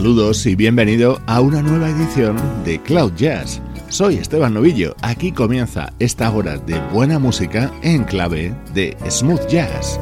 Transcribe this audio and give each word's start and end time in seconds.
Saludos 0.00 0.46
y 0.46 0.56
bienvenido 0.56 1.20
a 1.26 1.42
una 1.42 1.60
nueva 1.60 1.90
edición 1.90 2.34
de 2.64 2.80
Cloud 2.80 3.12
Jazz. 3.16 3.60
Soy 3.90 4.14
Esteban 4.14 4.54
Novillo, 4.54 4.96
aquí 5.02 5.30
comienza 5.30 5.92
esta 5.98 6.30
hora 6.30 6.56
de 6.56 6.80
buena 6.90 7.18
música 7.18 7.70
en 7.82 8.04
clave 8.04 8.54
de 8.72 8.96
smooth 9.10 9.46
jazz. 9.48 10.00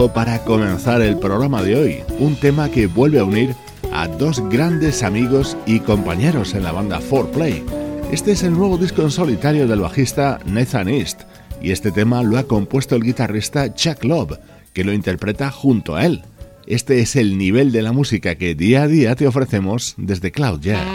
Lujo 0.00 0.12
para 0.14 0.42
comenzar 0.44 1.02
el 1.02 1.18
programa 1.18 1.62
de 1.62 1.76
hoy, 1.76 1.96
un 2.18 2.34
tema 2.36 2.70
que 2.70 2.86
vuelve 2.86 3.18
a 3.18 3.24
unir 3.24 3.54
a 3.92 4.08
dos 4.08 4.40
grandes 4.48 5.02
amigos 5.02 5.58
y 5.66 5.80
compañeros 5.80 6.54
en 6.54 6.62
la 6.62 6.72
banda 6.72 7.00
4Play. 7.00 7.62
Este 8.10 8.32
es 8.32 8.42
el 8.42 8.52
nuevo 8.52 8.78
disco 8.78 9.02
en 9.02 9.10
solitario 9.10 9.68
del 9.68 9.80
bajista 9.80 10.38
Nathan 10.46 10.88
East, 10.88 11.22
y 11.60 11.70
este 11.70 11.92
tema 11.92 12.22
lo 12.22 12.38
ha 12.38 12.44
compuesto 12.44 12.96
el 12.96 13.02
guitarrista 13.02 13.74
Chuck 13.74 14.04
Love, 14.04 14.38
que 14.72 14.84
lo 14.84 14.92
interpreta 14.92 15.50
junto 15.50 15.96
a 15.96 16.06
él. 16.06 16.22
Este 16.66 17.00
es 17.00 17.16
el 17.16 17.36
nivel 17.36 17.70
de 17.70 17.82
la 17.82 17.92
música 17.92 18.36
que 18.36 18.54
día 18.54 18.84
a 18.84 18.88
día 18.88 19.14
te 19.16 19.26
ofrecemos 19.26 19.94
desde 19.98 20.32
Cloud 20.32 20.60
Jazz. 20.60 20.86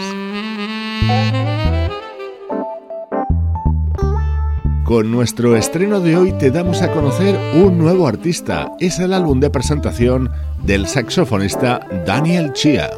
Con 4.86 5.10
nuestro 5.10 5.56
estreno 5.56 5.98
de 5.98 6.16
hoy 6.16 6.30
te 6.30 6.52
damos 6.52 6.80
a 6.80 6.92
conocer 6.92 7.36
un 7.56 7.76
nuevo 7.76 8.06
artista. 8.06 8.70
Es 8.78 9.00
el 9.00 9.12
álbum 9.14 9.40
de 9.40 9.50
presentación 9.50 10.30
del 10.62 10.86
saxofonista 10.86 11.80
Daniel 12.06 12.52
Chia. 12.52 12.90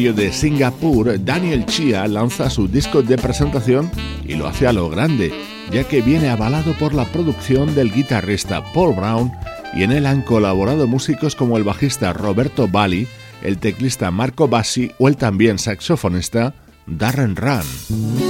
De 0.00 0.32
Singapur, 0.32 1.22
Daniel 1.22 1.66
Chia 1.66 2.08
lanza 2.08 2.48
su 2.48 2.68
disco 2.68 3.02
de 3.02 3.18
presentación 3.18 3.90
y 4.24 4.34
lo 4.34 4.46
hace 4.46 4.66
a 4.66 4.72
lo 4.72 4.88
grande, 4.88 5.30
ya 5.70 5.84
que 5.84 6.00
viene 6.00 6.30
avalado 6.30 6.72
por 6.78 6.94
la 6.94 7.04
producción 7.04 7.74
del 7.74 7.92
guitarrista 7.92 8.64
Paul 8.72 8.96
Brown 8.96 9.30
y 9.74 9.82
en 9.82 9.92
él 9.92 10.06
han 10.06 10.22
colaborado 10.22 10.86
músicos 10.86 11.36
como 11.36 11.58
el 11.58 11.64
bajista 11.64 12.14
Roberto 12.14 12.66
Bali, 12.66 13.06
el 13.42 13.58
teclista 13.58 14.10
Marco 14.10 14.48
Bassi 14.48 14.90
o 14.98 15.06
el 15.06 15.18
también 15.18 15.58
saxofonista 15.58 16.54
Darren 16.86 17.36
Run. 17.36 18.29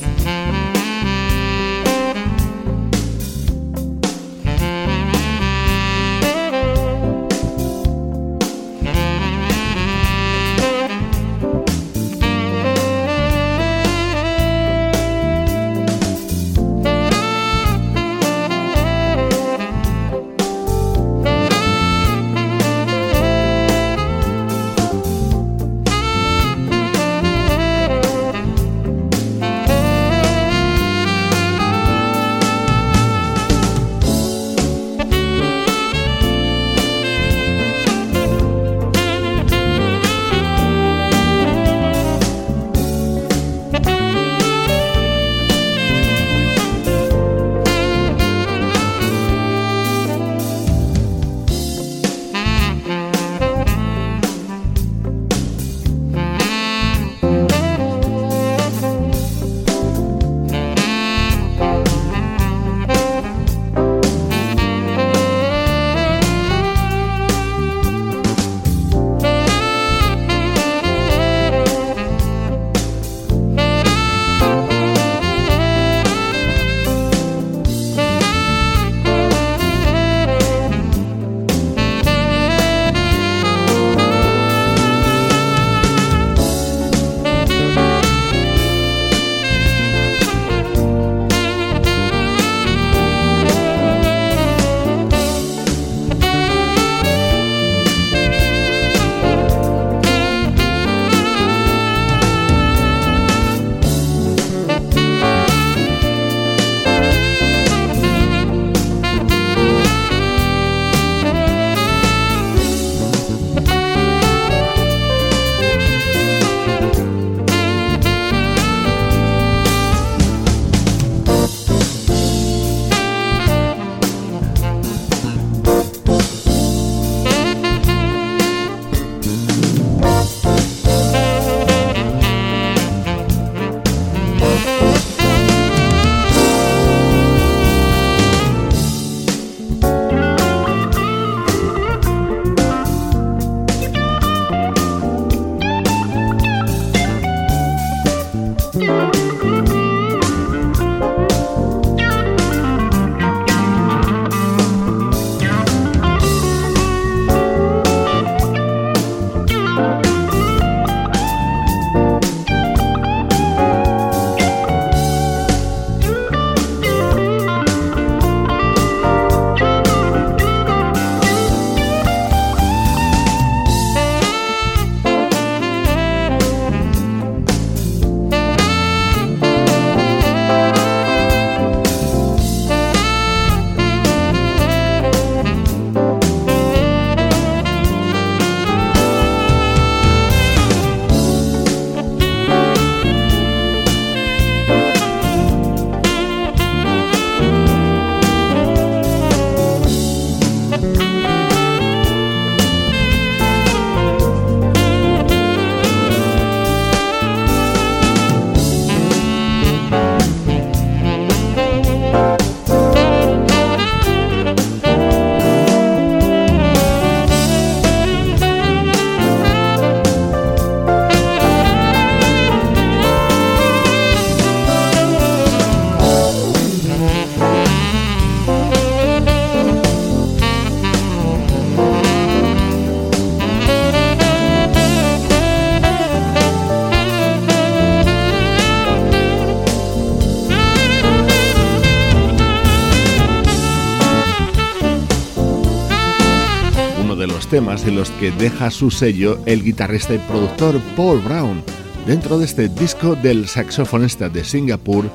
Temas 247.61 247.85
en 247.85 247.95
los 247.95 248.09
que 248.11 248.31
deja 248.31 248.71
su 248.71 248.89
sello 248.89 249.39
el 249.45 249.63
guitarrista 249.63 250.15
y 250.15 250.17
productor 250.17 250.79
Paul 250.95 251.19
Brown 251.21 251.63
dentro 252.07 252.39
de 252.39 252.45
este 252.45 252.69
disco 252.69 253.13
del 253.13 253.47
saxofonista 253.47 254.29
de 254.29 254.43
Singapur 254.43 255.07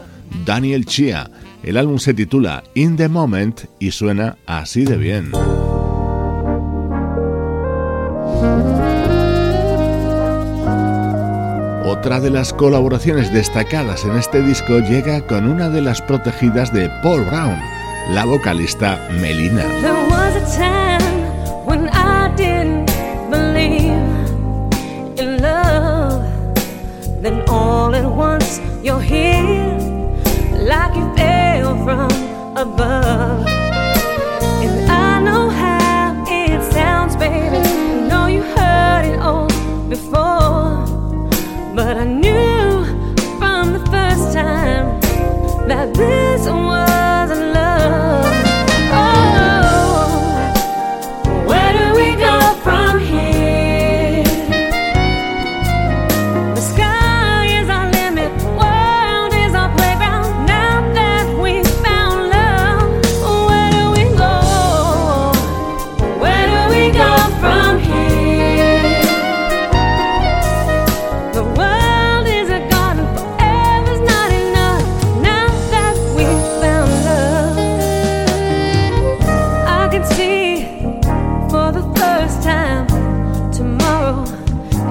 Daniel 0.44 0.86
Chia. 0.86 1.28
El 1.64 1.76
álbum 1.76 1.98
se 1.98 2.14
titula 2.14 2.62
In 2.74 2.96
the 2.96 3.08
Moment 3.08 3.62
y 3.80 3.90
suena 3.90 4.36
así 4.46 4.84
de 4.84 4.96
bien. 4.96 5.32
Otra 11.84 12.20
de 12.20 12.30
las 12.30 12.52
colaboraciones 12.52 13.32
destacadas 13.32 14.04
en 14.04 14.16
este 14.16 14.40
disco 14.42 14.78
llega 14.78 15.26
con 15.26 15.48
una 15.48 15.68
de 15.68 15.80
las 15.80 16.00
protegidas 16.00 16.72
de 16.72 16.88
Paul 17.02 17.24
Brown, 17.24 17.58
la 18.12 18.24
vocalista 18.24 19.00
Melina. 19.20 19.64
Then 27.26 27.42
all 27.48 27.92
at 27.92 28.04
once 28.04 28.60
you're 28.84 29.00
here, 29.00 29.76
like 30.52 30.94
you 30.94 31.06
fell 31.16 31.74
from 31.82 32.08
above. 32.56 33.44
And 34.62 34.88
I 34.88 35.20
know 35.24 35.48
how 35.48 36.24
it 36.28 36.62
sounds, 36.72 37.16
baby. 37.16 37.56
I 37.56 38.06
know 38.08 38.26
you 38.28 38.42
heard 38.42 39.06
it 39.12 39.18
all 39.18 39.48
before, 39.88 40.86
but 41.74 41.96
I. 41.96 42.25
see 80.14 80.64
for 81.50 81.72
the 81.72 81.84
first 81.96 82.42
time 82.42 82.86
tomorrow, 83.52 84.24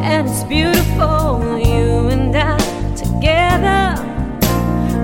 and 0.01 0.27
it's 0.27 0.43
beautiful. 0.43 1.57
You 1.57 2.09
and 2.09 2.35
I 2.35 2.57
together, 2.95 3.95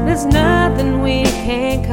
there's 0.06 0.26
nothing 0.26 1.02
we 1.02 1.24
can't. 1.24 1.91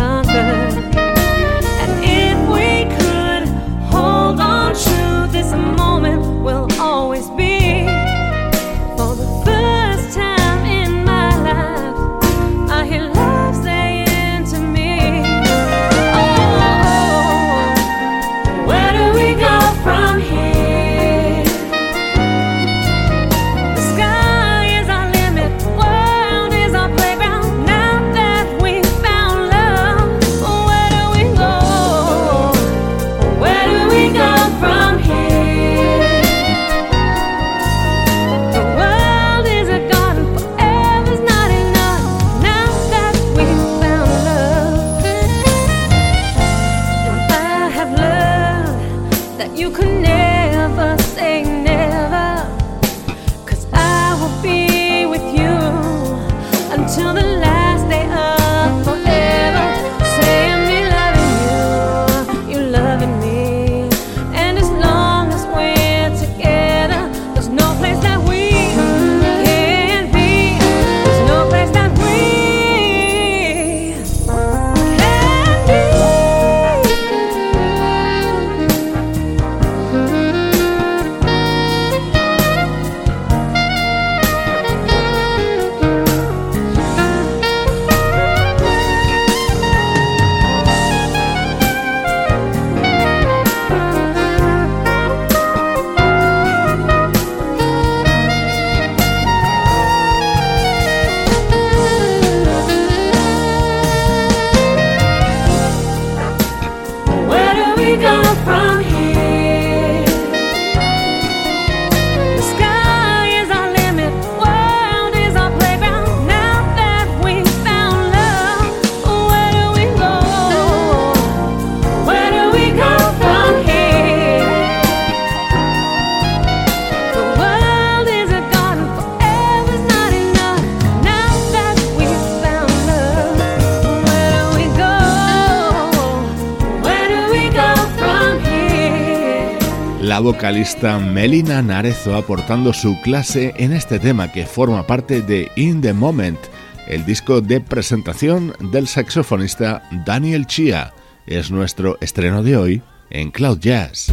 Vocalista 140.32 140.98
Melina 140.98 141.62
Narezo 141.62 142.14
aportando 142.14 142.74
su 142.74 143.00
clase 143.00 143.54
en 143.56 143.72
este 143.72 143.98
tema 143.98 144.30
que 144.30 144.44
forma 144.44 144.86
parte 144.86 145.22
de 145.22 145.50
In 145.56 145.80
the 145.80 145.94
Moment, 145.94 146.38
el 146.86 147.06
disco 147.06 147.40
de 147.40 147.62
presentación 147.62 148.52
del 148.70 148.88
saxofonista 148.88 149.82
Daniel 150.04 150.46
Chia. 150.46 150.92
Es 151.26 151.50
nuestro 151.50 151.96
estreno 152.02 152.42
de 152.42 152.58
hoy 152.58 152.82
en 153.08 153.30
Cloud 153.30 153.58
Jazz. 153.60 154.12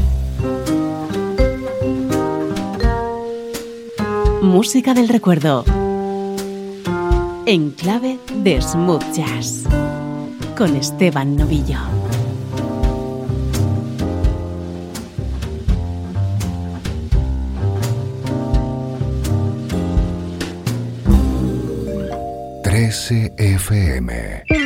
Música 4.41 4.93
del 4.93 5.09
recuerdo. 5.09 5.65
En 7.45 7.71
clave 7.71 8.19
de 8.37 8.61
smooth 8.61 9.03
jazz. 9.13 9.65
Con 10.55 10.77
Esteban 10.77 11.35
Novillo. 11.35 12.04
13 22.95 24.64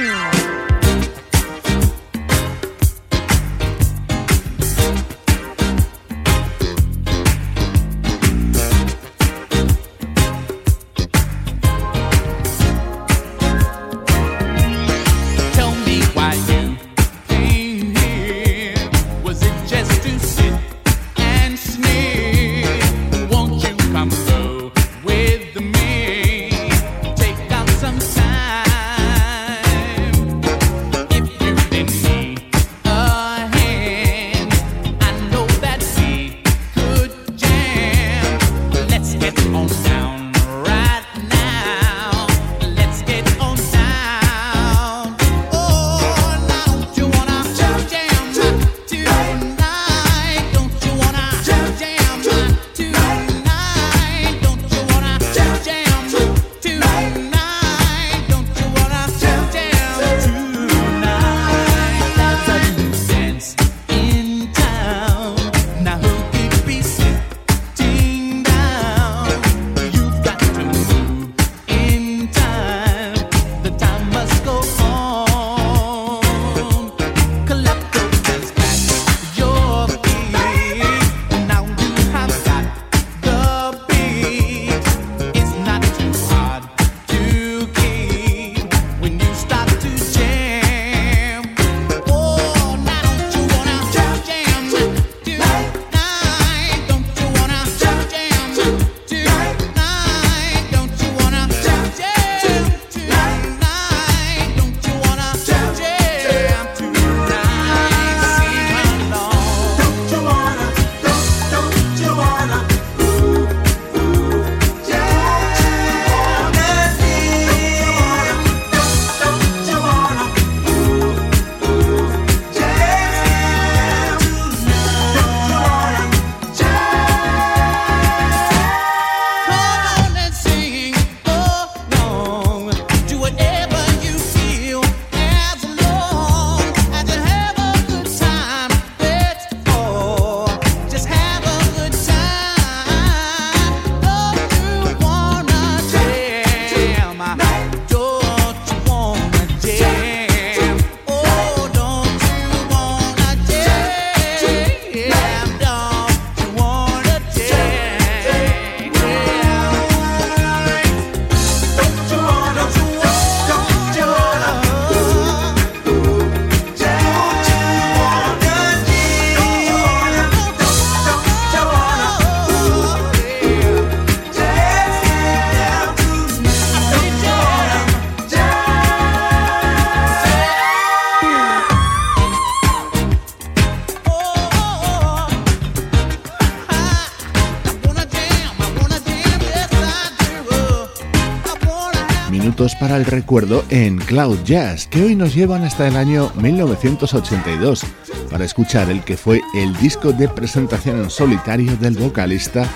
Recuerdo 193.06 193.64
en 193.70 193.98
Cloud 193.98 194.40
Jazz, 194.44 194.88
que 194.88 195.02
hoy 195.02 195.16
nos 195.16 195.34
llevan 195.34 195.64
hasta 195.64 195.88
el 195.88 195.96
año 195.96 196.32
1982 196.36 197.84
para 198.30 198.44
escuchar 198.44 198.90
el 198.90 199.04
que 199.04 199.16
fue 199.16 199.42
el 199.56 199.76
disco 199.78 200.12
de 200.12 200.28
presentación 200.28 201.00
en 201.00 201.10
solitario 201.10 201.76
del 201.78 201.96
vocalista 201.96 202.68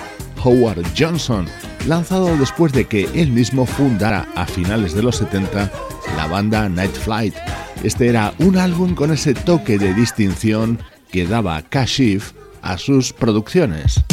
Howard 0.42 0.84
Johnson, 0.96 1.46
lanzado 1.86 2.36
después 2.36 2.72
de 2.72 2.86
que 2.86 3.08
él 3.14 3.32
mismo 3.32 3.66
fundara 3.66 4.26
a 4.34 4.46
finales 4.46 4.94
de 4.94 5.02
los 5.02 5.16
70 5.16 5.70
la 6.16 6.26
banda 6.26 6.68
Night 6.68 6.94
Flight. 6.94 7.34
Este 7.82 8.08
era 8.08 8.32
un 8.38 8.56
álbum 8.56 8.94
con 8.94 9.12
ese 9.12 9.34
toque 9.34 9.78
de 9.78 9.92
distinción 9.94 10.78
que 11.10 11.26
daba 11.26 11.60
Kashif 11.62 12.32
a 12.62 12.78
sus 12.78 13.12
producciones. 13.12 14.03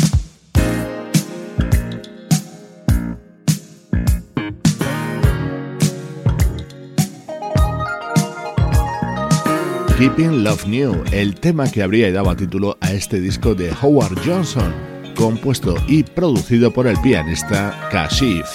Keeping 10.02 10.44
Love 10.44 10.66
New, 10.66 11.04
el 11.12 11.36
tema 11.36 11.70
que 11.70 11.84
habría 11.84 12.12
dado 12.12 12.36
título 12.36 12.76
a 12.82 12.92
este 12.92 13.20
disco 13.20 13.54
de 13.54 13.72
Howard 13.84 14.18
Johnson, 14.26 14.74
compuesto 15.16 15.76
y 15.88 16.02
producido 16.02 16.74
por 16.74 16.88
el 16.88 17.00
pianista 17.02 17.88
Kashif. 17.92 18.48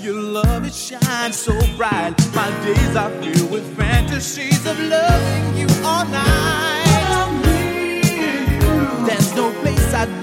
Your 0.00 0.14
love 0.14 0.64
it 0.64 0.72
shines 0.72 1.36
so 1.36 1.52
bright. 1.76 2.14
My 2.34 2.50
days 2.64 2.96
are 2.96 3.10
filled 3.20 3.50
with 3.50 3.76
fantasies 3.76 4.64
of 4.64 4.78
loving 4.78 5.56
you 5.56 5.66
all 5.84 6.04
night. 6.06 6.77
I'd 9.98 10.22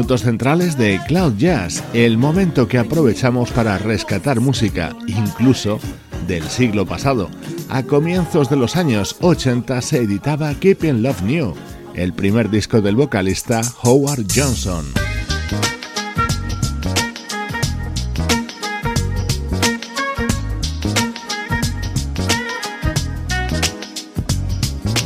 minutos 0.00 0.22
centrales 0.22 0.78
de 0.78 0.98
Cloud 1.06 1.34
Jazz, 1.36 1.84
el 1.92 2.16
momento 2.16 2.66
que 2.66 2.78
aprovechamos 2.78 3.50
para 3.50 3.76
rescatar 3.76 4.40
música, 4.40 4.96
incluso 5.06 5.78
del 6.26 6.42
siglo 6.44 6.86
pasado. 6.86 7.28
A 7.68 7.82
comienzos 7.82 8.48
de 8.48 8.56
los 8.56 8.76
años 8.76 9.16
80 9.20 9.82
se 9.82 9.98
editaba 9.98 10.54
Keeping 10.54 11.02
Love 11.02 11.20
New, 11.20 11.54
el 11.94 12.14
primer 12.14 12.48
disco 12.48 12.80
del 12.80 12.96
vocalista 12.96 13.60
Howard 13.82 14.24
Johnson. 14.34 15.09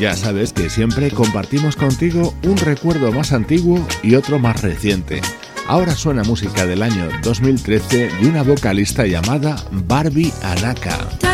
Ya 0.04 0.14
sabes 0.14 0.52
que 0.52 0.68
siempre 0.68 1.10
compartimos 1.10 1.76
contigo 1.76 2.34
un 2.42 2.58
recuerdo 2.58 3.10
más 3.10 3.32
antiguo 3.32 3.80
y 4.02 4.16
otro 4.16 4.38
más 4.38 4.60
reciente. 4.60 5.22
Ahora 5.66 5.94
suena 5.94 6.22
música 6.24 6.66
del 6.66 6.82
año 6.82 7.08
2013 7.22 8.10
de 8.10 8.28
una 8.28 8.42
vocalista 8.42 9.06
llamada 9.06 9.56
Barbie 9.72 10.30
Anaka. 10.42 11.33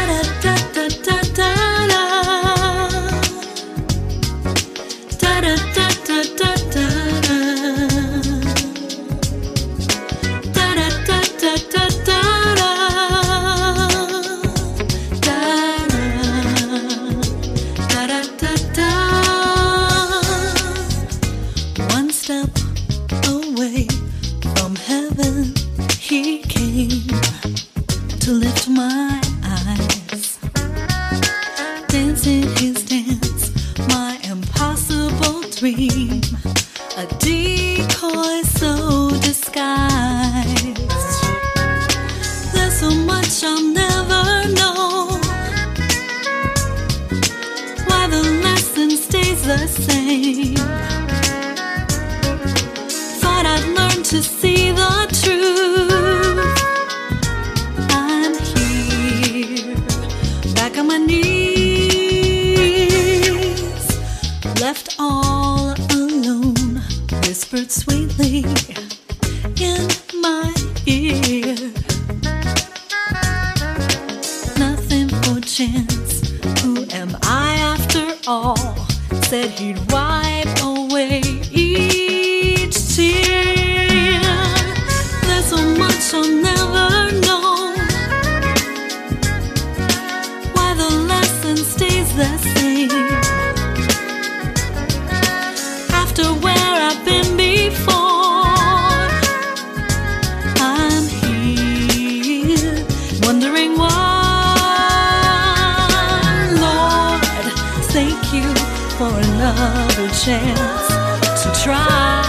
to 111.42 111.48
try 111.64 112.22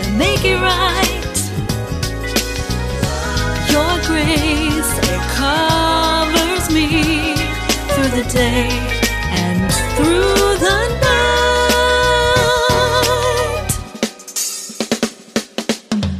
and 0.00 0.16
make 0.16 0.42
it 0.42 0.56
right. 0.56 1.36
Your 3.70 3.94
grace, 4.06 4.92
it 5.06 5.20
covers 5.36 6.64
me 6.72 6.88
through 7.92 8.12
the 8.18 8.24
day 8.32 8.68
and 9.42 9.70
through 9.96 10.56
the 10.66 10.78
night. 11.04 11.30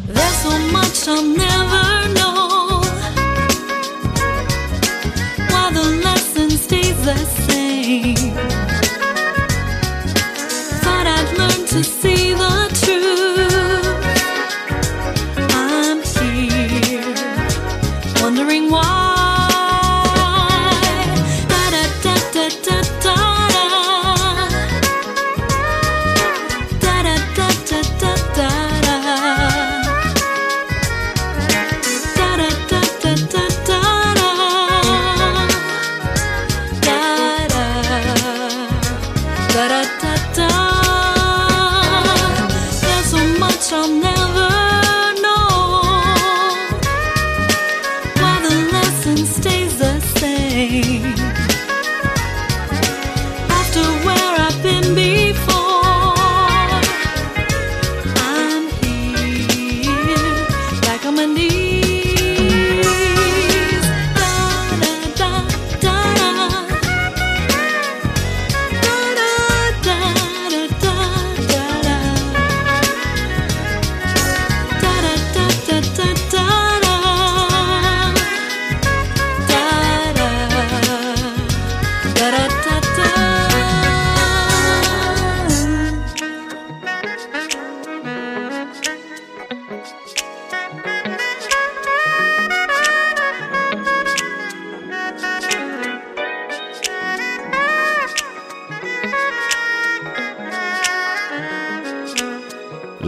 There's 0.06 0.38
so 0.42 0.52
much 0.70 1.08
I'm 1.08 1.49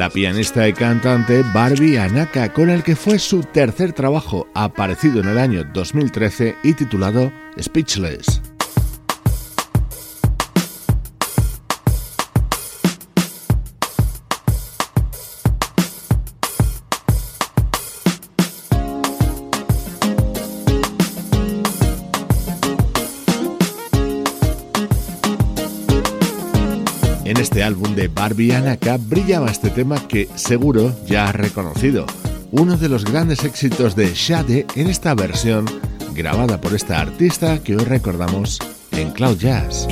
la 0.03 0.11
pianista 0.11 0.67
y 0.67 0.73
cantante 0.73 1.45
Barbie 1.55 1.97
Anaka, 1.97 2.53
con 2.53 2.71
el 2.71 2.83
que 2.83 2.97
fue 2.97 3.21
su 3.21 3.45
tercer 3.45 3.93
trabajo, 3.93 4.49
aparecido 4.53 5.21
en 5.21 5.29
el 5.29 5.39
año 5.39 5.63
2013 5.63 6.57
y 6.65 6.75
titulado 6.75 7.33
Speechless. 7.57 8.42
De 27.95 28.09
Barbie 28.09 28.55
Anaka 28.55 28.97
brillaba 28.97 29.51
este 29.51 29.69
tema 29.69 29.97
que 30.09 30.29
seguro 30.35 30.95
ya 31.07 31.29
has 31.29 31.35
reconocido, 31.35 32.07
uno 32.51 32.77
de 32.79 32.89
los 32.89 33.05
grandes 33.05 33.45
éxitos 33.45 33.95
de 33.95 34.13
Shade 34.15 34.67
en 34.77 34.89
esta 34.89 35.15
versión 35.15 35.67
grabada 36.15 36.59
por 36.61 36.75
esta 36.75 37.01
artista 37.01 37.63
que 37.63 37.77
hoy 37.77 37.85
recordamos 37.85 38.61
en 38.93 39.11
Cloud 39.11 39.37
Jazz. 39.39 39.89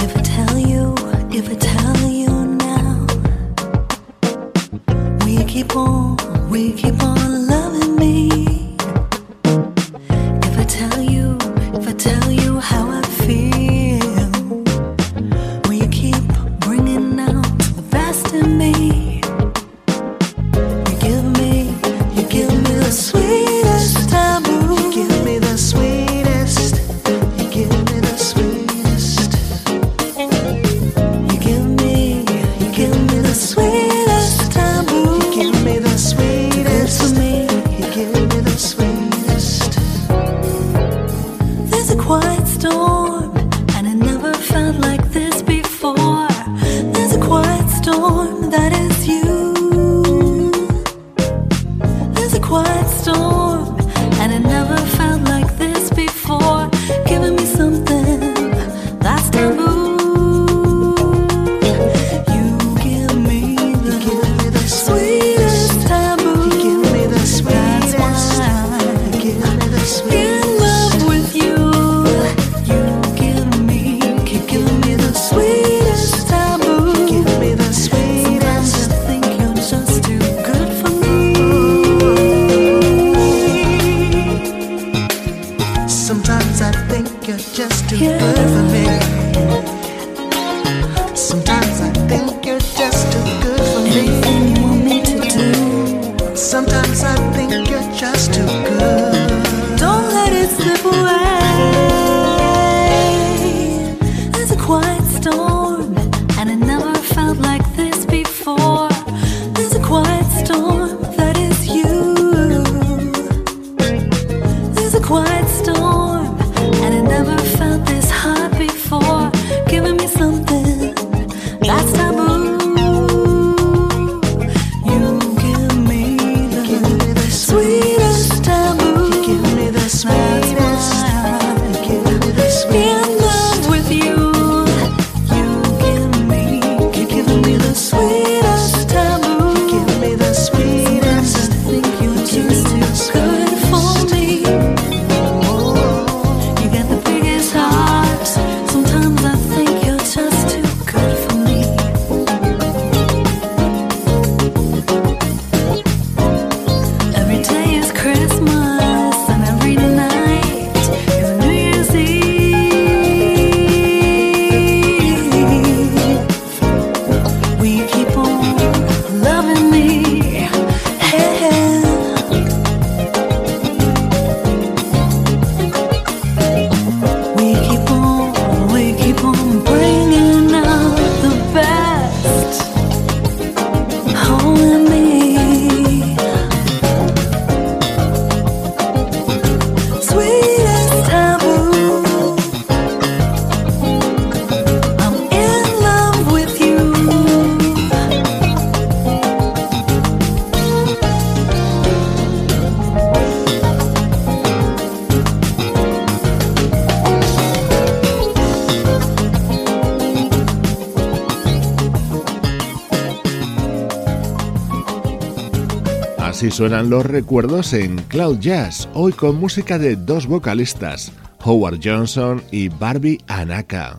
Suenan 216.60 216.90
los 216.90 217.06
recuerdos 217.06 217.72
en 217.72 217.96
Cloud 217.96 218.38
Jazz, 218.38 218.86
hoy 218.92 219.12
con 219.12 219.40
música 219.40 219.78
de 219.78 219.96
dos 219.96 220.26
vocalistas, 220.26 221.10
Howard 221.42 221.80
Johnson 221.82 222.42
y 222.50 222.68
Barbie 222.68 223.18
Anaka. 223.28 223.96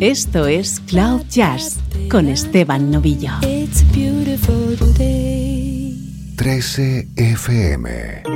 Esto 0.00 0.46
es 0.46 0.80
Cloud 0.80 1.22
Jazz 1.30 1.78
con 2.10 2.28
Esteban 2.28 2.90
Novillo. 2.90 3.32
13 6.36 7.08
FM 7.16 8.33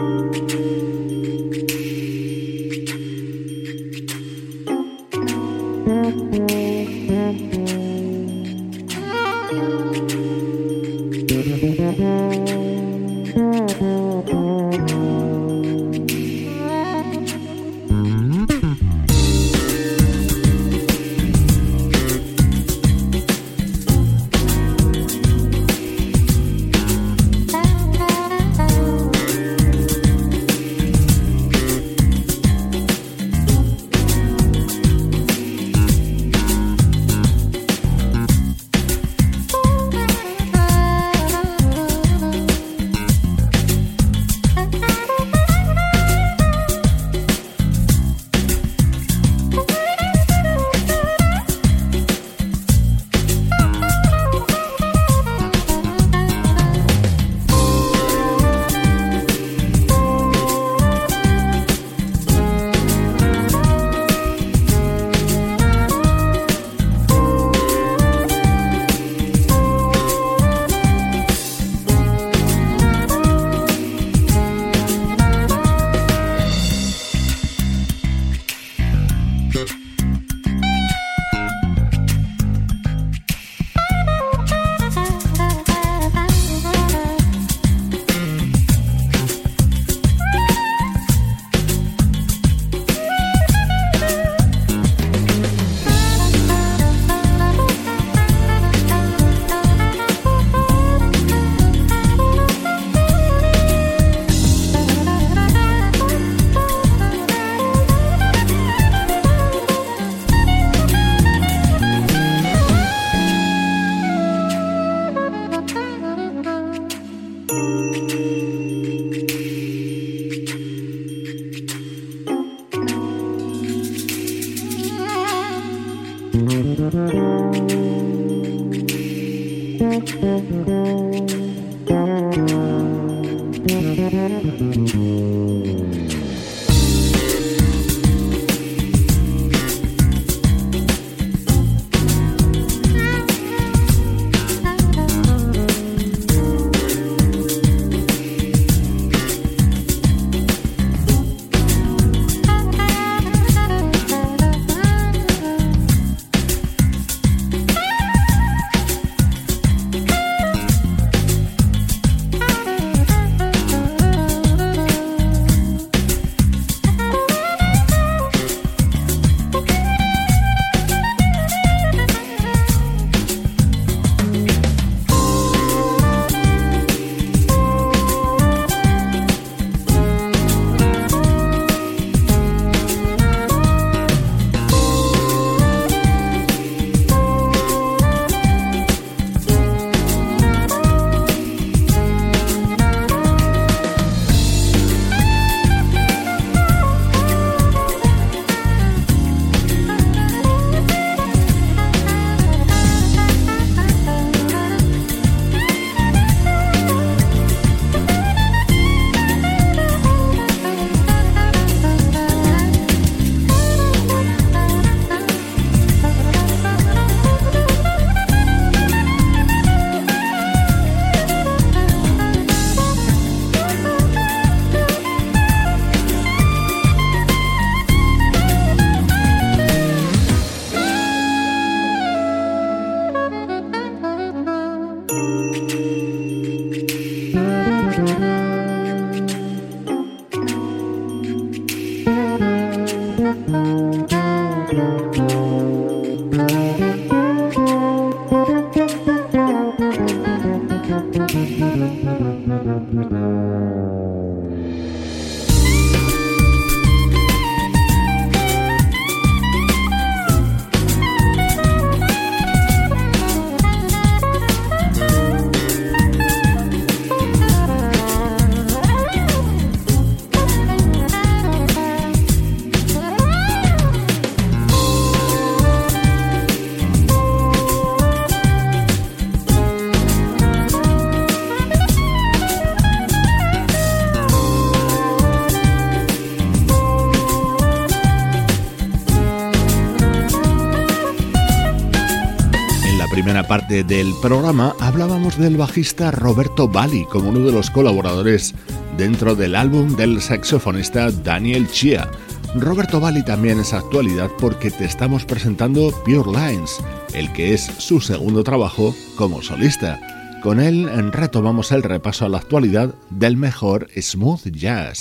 parte 293.68 293.84
del 293.84 294.14
programa 294.22 294.74
hablábamos 294.80 295.36
del 295.36 295.58
bajista 295.58 296.10
Roberto 296.10 296.68
Bali 296.68 297.04
como 297.04 297.28
uno 297.28 297.40
de 297.40 297.52
los 297.52 297.70
colaboradores 297.70 298.54
dentro 298.96 299.34
del 299.34 299.54
álbum 299.54 299.94
del 299.94 300.22
saxofonista 300.22 301.10
Daniel 301.10 301.68
Chia. 301.68 302.10
Roberto 302.54 302.98
Bali 302.98 303.22
también 303.22 303.60
es 303.60 303.74
actualidad 303.74 304.30
porque 304.38 304.70
te 304.70 304.86
estamos 304.86 305.26
presentando 305.26 305.92
Pure 306.04 306.30
Lines, 306.30 306.78
el 307.12 307.30
que 307.34 307.52
es 307.52 307.70
su 307.76 308.00
segundo 308.00 308.42
trabajo 308.42 308.94
como 309.16 309.42
solista. 309.42 310.00
Con 310.42 310.60
él 310.60 310.88
retomamos 311.12 311.70
el 311.70 311.82
repaso 311.82 312.24
a 312.24 312.30
la 312.30 312.38
actualidad 312.38 312.94
del 313.10 313.36
mejor 313.36 313.88
smooth 313.94 314.46
jazz. 314.50 315.00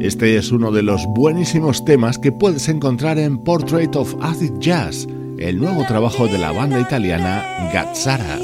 Este 0.00 0.36
es 0.36 0.52
uno 0.52 0.70
de 0.70 0.84
los 0.84 1.04
buenísimos 1.06 1.84
temas 1.84 2.20
que 2.20 2.30
puedes 2.30 2.68
encontrar 2.68 3.18
en 3.18 3.38
Portrait 3.38 3.96
of 3.96 4.14
Acid 4.20 4.52
Jazz, 4.60 5.08
el 5.38 5.58
nuevo 5.58 5.84
trabajo 5.86 6.28
de 6.28 6.38
la 6.38 6.52
banda 6.52 6.78
italiana 6.78 7.68
Gazzara. 7.72 8.38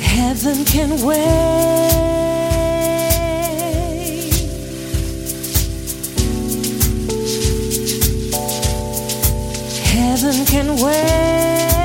Heaven 0.00 0.64
can 0.64 0.92
wait. 1.04 1.18
Heaven 9.82 10.44
can 10.46 10.80
wait. 10.80 11.77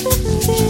Thank 0.00 0.60
you. 0.60 0.67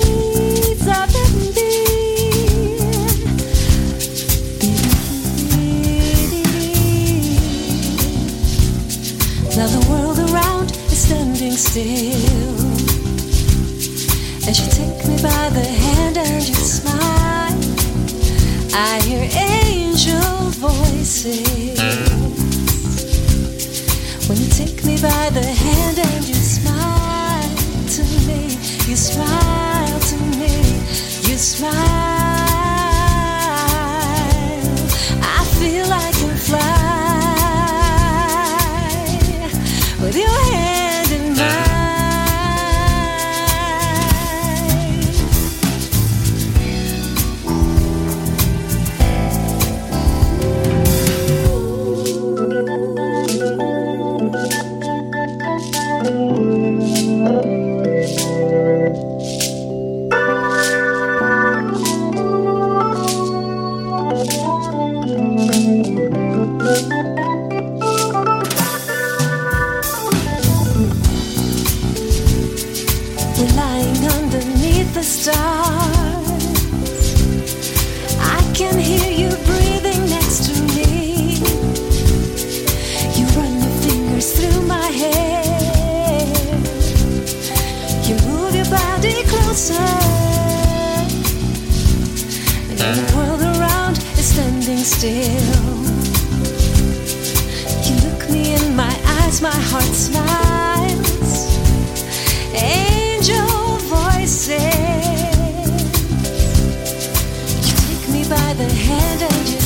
Can 109.18 109.57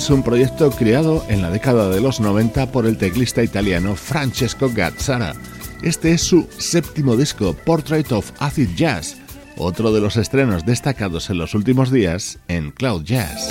es 0.00 0.08
un 0.08 0.22
proyecto 0.22 0.70
creado 0.70 1.22
en 1.28 1.42
la 1.42 1.50
década 1.50 1.90
de 1.90 2.00
los 2.00 2.20
90 2.20 2.72
por 2.72 2.86
el 2.86 2.96
teclista 2.96 3.42
italiano 3.42 3.94
Francesco 3.96 4.70
Gazzara. 4.74 5.34
Este 5.82 6.12
es 6.12 6.22
su 6.22 6.48
séptimo 6.56 7.18
disco, 7.18 7.52
Portrait 7.66 8.10
of 8.10 8.32
Acid 8.38 8.70
Jazz, 8.74 9.18
otro 9.58 9.92
de 9.92 10.00
los 10.00 10.16
estrenos 10.16 10.64
destacados 10.64 11.28
en 11.28 11.36
los 11.36 11.54
últimos 11.54 11.90
días 11.90 12.38
en 12.48 12.70
Cloud 12.70 13.04
Jazz. 13.04 13.50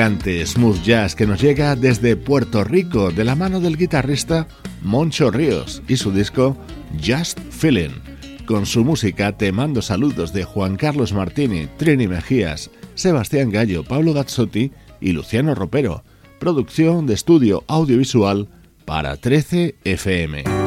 Smooth 0.00 0.82
jazz 0.82 1.14
que 1.14 1.26
nos 1.26 1.42
llega 1.42 1.76
desde 1.76 2.16
Puerto 2.16 2.64
Rico 2.64 3.10
de 3.10 3.22
la 3.22 3.34
mano 3.34 3.60
del 3.60 3.76
guitarrista 3.76 4.48
Moncho 4.80 5.30
Ríos 5.30 5.82
y 5.88 5.96
su 5.96 6.10
disco 6.10 6.56
Just 7.04 7.38
Feeling. 7.50 7.90
Con 8.46 8.64
su 8.64 8.82
música 8.82 9.36
te 9.36 9.52
mando 9.52 9.82
saludos 9.82 10.32
de 10.32 10.44
Juan 10.44 10.76
Carlos 10.76 11.12
Martini, 11.12 11.68
Trini 11.76 12.08
Mejías, 12.08 12.70
Sebastián 12.94 13.50
Gallo, 13.50 13.84
Pablo 13.84 14.14
Gazzotti 14.14 14.72
y 15.02 15.12
Luciano 15.12 15.54
Ropero. 15.54 16.02
Producción 16.38 17.06
de 17.06 17.12
estudio 17.12 17.64
audiovisual 17.68 18.48
para 18.86 19.18
13 19.18 19.76
FM. 19.84 20.59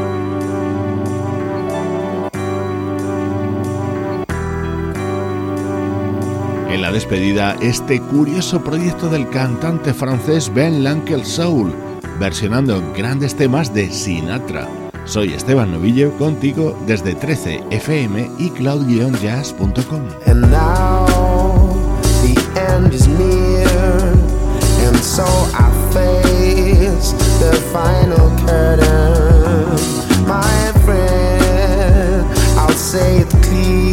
En 6.74 6.82
la 6.82 6.92
despedida, 6.92 7.56
este 7.62 8.02
curioso 8.02 8.64
proyecto 8.64 9.08
del 9.08 9.30
cantante 9.30 9.94
francés 9.94 10.52
Ben 10.52 10.84
Lankel 10.84 11.24
Soul, 11.24 11.72
versionando 12.20 12.82
grandes 12.98 13.36
temas 13.36 13.72
de 13.76 13.92
Sinatra. 13.92 14.68
Soy 15.06 15.34
Esteban 15.34 15.72
Novillo, 15.72 16.12
contigo 16.18 16.76
desde 16.88 17.14
13 17.14 17.64
FM 17.70 18.28
y 18.40 18.50
cloud-jazz.com. 18.50 20.02
And 20.26 20.50
now 20.50 21.06
the 22.24 22.36
end 22.74 22.92
is 22.92 23.08
near, 23.08 23.68
and 24.88 24.98
so 24.98 25.26
I 25.54 25.70
face 25.94 27.14
the 27.40 27.54
final 27.72 28.32
curtain. 28.48 29.78
My 30.26 30.72
friend, 30.84 32.26
I'll 32.58 32.74
say 32.74 33.20
it 33.20 33.30
clear, 33.44 33.93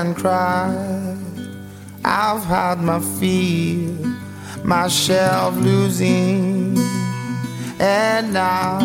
And 0.00 0.16
cried. 0.16 1.18
I've 2.04 2.44
had 2.44 2.78
my 2.80 3.00
fear, 3.18 3.90
my 4.64 4.86
share 4.88 5.32
of 5.46 5.58
losing, 5.58 6.78
and 7.80 8.32
now 8.32 8.78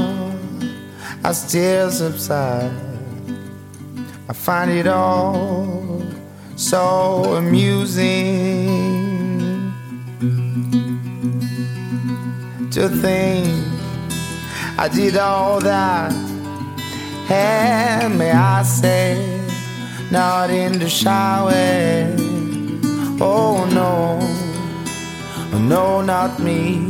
as 1.23 1.51
tears 1.51 1.99
subside, 1.99 2.71
I 4.27 4.33
find 4.33 4.71
it 4.71 4.87
all 4.87 6.03
so 6.55 7.35
amusing 7.35 8.63
to 12.71 12.89
think 12.89 13.47
I 14.77 14.89
did 14.91 15.17
all 15.17 15.59
that 15.61 16.11
and 17.29 18.17
may 18.17 18.31
I 18.31 18.63
say, 18.63 19.42
not 20.13 20.51
in 20.51 20.77
the 20.77 20.87
shower. 20.87 21.51
Oh 23.19 23.65
no, 23.73 24.19
no, 25.57 26.01
not 26.01 26.39
me. 26.39 26.85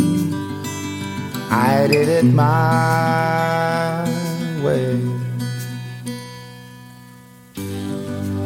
I 1.50 1.88
did 1.88 2.10
it 2.10 2.26
my 2.26 4.04
way. 4.62 4.96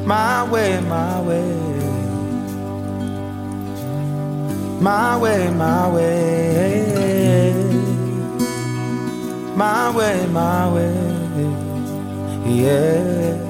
My 0.05 0.47
way, 0.51 0.79
my 0.81 1.21
way. 1.21 1.55
My 4.79 5.17
way, 5.17 5.49
my 5.49 5.89
way. 5.91 7.53
My 9.55 9.89
way, 9.97 10.27
my 10.27 10.71
way. 10.71 10.93
Yeah. 12.45 13.46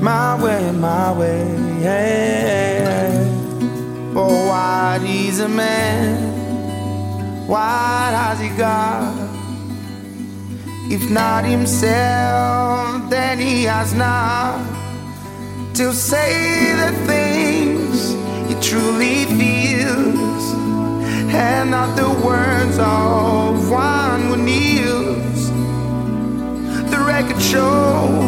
My 0.00 0.42
way, 0.42 0.70
my 0.72 1.12
way. 1.12 1.44
Yeah. 1.82 3.24
Oh, 4.14 4.48
is 5.04 5.40
a 5.40 5.48
man? 5.48 7.46
What 7.46 7.58
has 7.58 8.40
he 8.40 8.48
got? 8.50 9.14
If 10.90 11.10
not 11.10 11.44
himself, 11.44 13.10
then 13.10 13.38
he 13.38 13.64
has 13.64 13.92
not 13.94 14.64
to 15.74 15.92
say 15.92 16.74
the 16.74 16.92
things 17.06 18.12
he 18.48 18.54
truly 18.60 19.24
feels, 19.26 20.44
and 21.34 21.70
not 21.70 21.96
the 21.96 22.08
words 22.26 22.78
of 22.78 23.70
one 23.70 24.22
who 24.28 24.36
kneels. 24.36 25.50
The 26.90 26.98
record 26.98 27.40
shows 27.40 28.27